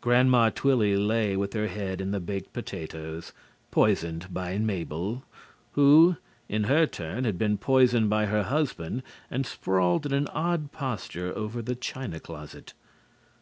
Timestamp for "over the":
11.36-11.74